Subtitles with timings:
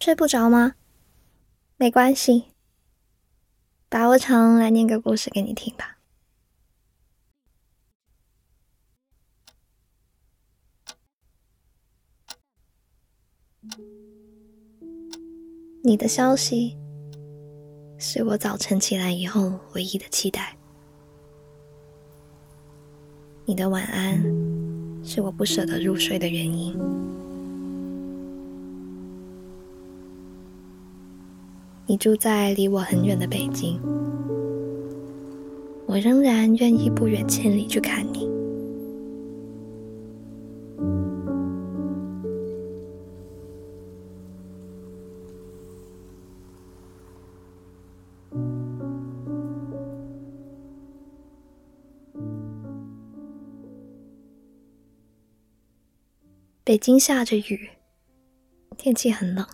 [0.00, 0.76] 睡不着吗？
[1.76, 2.46] 没关系，
[3.90, 5.98] 把我常来念个故事给你听吧。
[15.84, 16.78] 你的消息
[17.98, 20.56] 是我早晨起来以后唯一的期待。
[23.44, 24.18] 你的晚安
[25.04, 26.74] 是我不舍得入睡的原因。
[31.90, 33.76] 你住在离我很远的北京，
[35.86, 38.30] 我仍然愿意不远千里去看你。
[56.62, 57.68] 北京下着雨，
[58.76, 59.44] 天气很冷。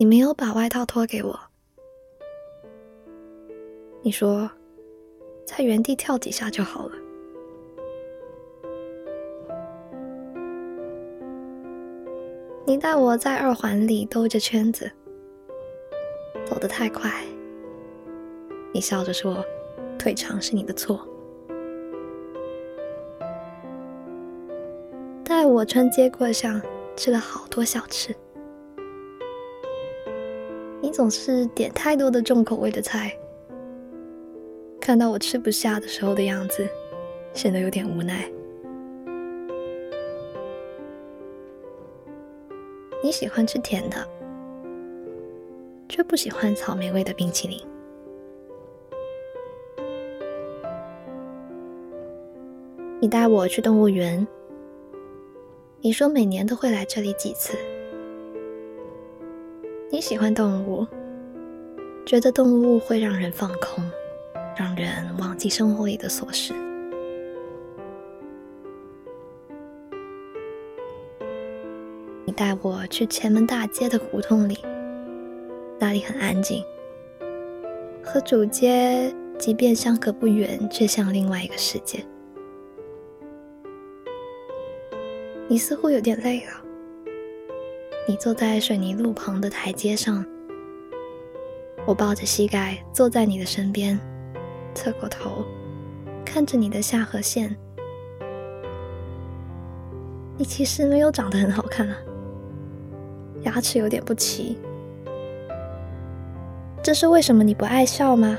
[0.00, 1.38] 你没有把外套脱给我，
[4.00, 4.50] 你说
[5.44, 6.94] 在原地跳几下就好了。
[12.64, 14.90] 你带我在二环里兜着圈子，
[16.46, 17.22] 走得太快。
[18.72, 19.44] 你笑着说
[20.00, 21.06] ：“腿长是你的错。”
[25.22, 26.58] 带我穿街过巷，
[26.96, 28.16] 吃了好多小吃。
[31.00, 33.10] 总是点太多的重口味的菜，
[34.78, 36.68] 看到我吃不下的时候的样子，
[37.32, 38.30] 显得有点无奈。
[43.02, 43.96] 你喜欢吃甜的，
[45.88, 47.58] 却不喜欢草莓味的冰淇淋。
[53.00, 54.28] 你带我去动物园。
[55.80, 57.56] 你说每年都会来这里几次。
[59.92, 60.86] 你喜欢动物，
[62.06, 63.84] 觉得动物会让人放空，
[64.56, 66.54] 让人忘记生活里的琐事。
[72.24, 74.56] 你带我去前门大街的胡同里，
[75.80, 76.62] 那里很安静，
[78.00, 81.98] 和主街即便相隔不远，却像另外一个世界。
[85.48, 86.59] 你似乎有点累了。
[88.10, 90.26] 你坐在水泥路旁的台阶上，
[91.86, 93.96] 我抱着膝盖坐在你的身边，
[94.74, 95.44] 侧过头
[96.24, 97.56] 看着你的下颌线。
[100.36, 101.96] 你其实没有长得很好看啊，
[103.42, 104.58] 牙齿有点不齐。
[106.82, 107.44] 这是为什么？
[107.44, 108.36] 你不爱笑吗？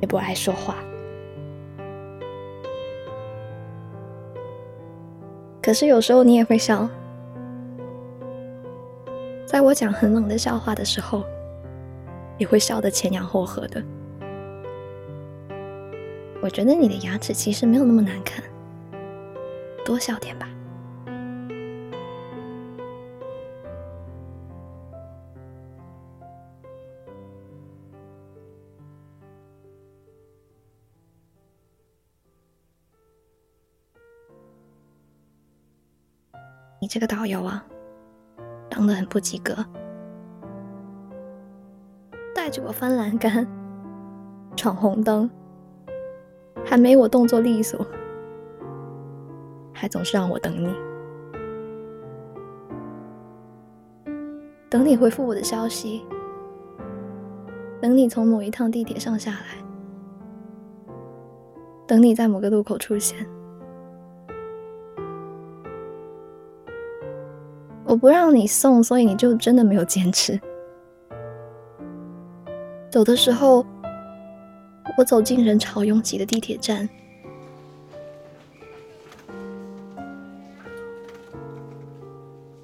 [0.00, 0.74] 也不爱说话。
[5.62, 6.88] 可是有时候你也会笑，
[9.72, 11.24] 我讲很冷的笑话的时候，
[12.36, 13.82] 也会笑得前仰后合的。
[16.42, 18.44] 我觉得你的牙齿其实没有那么难看，
[19.82, 20.46] 多笑点吧。
[36.78, 37.64] 你这个导游啊，
[38.82, 39.54] 当的很不及格，
[42.34, 43.46] 带着我翻栏杆、
[44.56, 45.30] 闯红灯，
[46.64, 47.86] 还没我动作利索，
[49.72, 50.74] 还总是让我等你，
[54.68, 56.04] 等你回复我的消息，
[57.80, 59.64] 等你从某一趟地铁上下来，
[61.86, 63.24] 等你在某个路口出现。
[67.92, 70.40] 我不让你送，所以你就真的没有坚持。
[72.90, 73.66] 走的时候，
[74.96, 76.88] 我走进人潮拥挤的地铁站，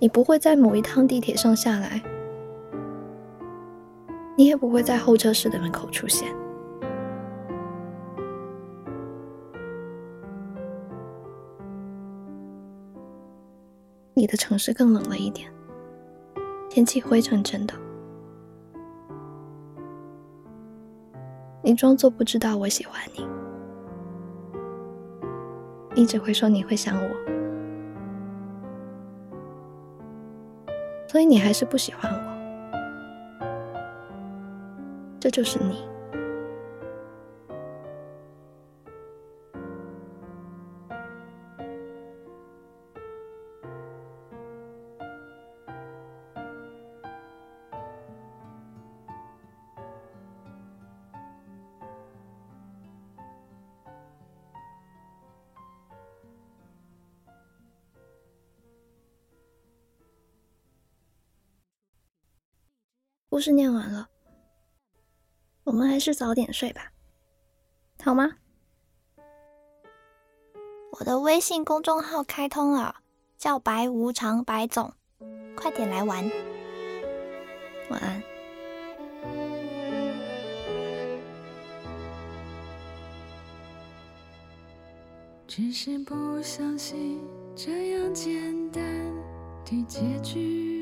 [0.00, 2.02] 你不会在某一趟地铁上下来，
[4.36, 6.34] 你也不会在候车室的门口出现。
[14.14, 15.50] 你的城市更冷了一点，
[16.68, 17.74] 天气灰沉沉的。
[21.62, 23.26] 你装作不知道我喜欢你，
[25.94, 27.08] 你只会说你会想我，
[31.08, 32.32] 所以你还是不喜欢我。
[35.18, 35.91] 这就是你。
[63.32, 64.10] 故事念完了，
[65.64, 66.92] 我们还是早点睡吧，
[68.04, 68.36] 好吗？
[70.98, 72.96] 我的微信公众号开通了，
[73.38, 74.92] 叫白无常白总，
[75.56, 76.30] 快点来玩。
[77.88, 78.22] 晚安。
[85.46, 87.18] 只是不相信
[87.56, 88.82] 这样简单
[89.64, 90.81] 的结局，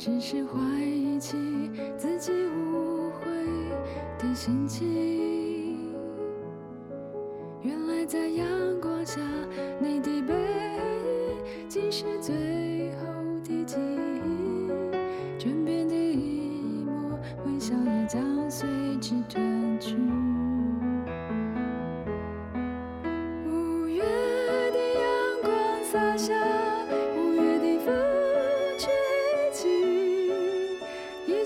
[0.00, 1.36] 只是怀疑起
[1.98, 3.26] 自己误会
[4.18, 5.92] 的心情。
[7.60, 8.48] 原来在阳
[8.80, 9.20] 光下，
[9.78, 12.34] 你的背影竟是最
[12.92, 13.12] 后
[13.44, 14.70] 的记忆。
[15.38, 18.66] 枕边的一抹微笑也将随
[19.02, 19.94] 之褪去。
[23.44, 24.02] 五月
[24.72, 26.32] 的阳光洒下，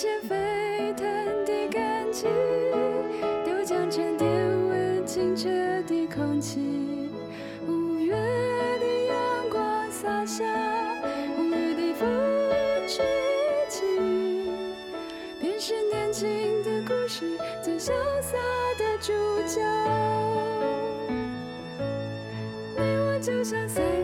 [0.00, 1.04] 一切沸腾
[1.44, 2.30] 的感情
[3.44, 4.30] 都将沉淀
[4.70, 5.46] 为清澈
[5.82, 7.10] 的空气。
[7.68, 10.42] 五月的阳光洒下，
[11.38, 12.08] 五月的风
[12.88, 13.04] 吹
[13.68, 13.84] 起，
[15.38, 17.92] 便是年轻的故事最潇
[18.22, 18.38] 洒
[18.78, 19.12] 的主
[19.46, 19.60] 角。
[22.74, 23.99] 你我就像在。